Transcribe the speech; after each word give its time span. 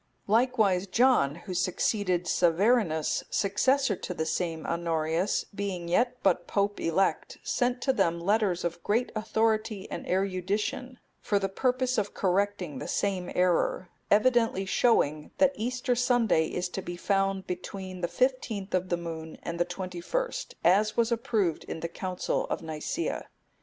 Likewise 0.25 0.87
John,(264) 0.87 1.43
who 1.45 1.53
succeeded 1.53 2.27
Severinus, 2.27 3.23
successor 3.29 3.95
to 3.95 4.15
the 4.15 4.25
same 4.25 4.65
Honorius, 4.65 5.43
being 5.53 5.87
yet 5.87 6.17
but 6.23 6.47
Pope 6.47 6.79
elect, 6.79 7.37
sent 7.43 7.83
to 7.83 7.93
them 7.93 8.19
letters 8.19 8.63
of 8.63 8.81
great 8.81 9.11
authority 9.15 9.87
and 9.91 10.07
erudition 10.09 10.97
for 11.19 11.37
the 11.37 11.47
purpose 11.47 11.99
of 11.99 12.15
correcting 12.15 12.79
the 12.79 12.87
same 12.87 13.31
error; 13.35 13.89
evidently 14.09 14.65
showing, 14.65 15.29
that 15.37 15.53
Easter 15.53 15.93
Sunday 15.93 16.47
is 16.47 16.67
to 16.69 16.81
be 16.81 16.97
found 16.97 17.45
between 17.45 18.01
the 18.01 18.07
fifteenth 18.07 18.73
of 18.73 18.89
the 18.89 18.97
moon 18.97 19.37
and 19.43 19.59
the 19.59 19.65
twenty 19.65 20.01
first, 20.01 20.55
as 20.63 20.97
was 20.97 21.11
approved 21.11 21.63
in 21.65 21.81
the 21.81 21.87
Council 21.87 22.47
of 22.47 22.63
Nicaea. 22.63 23.27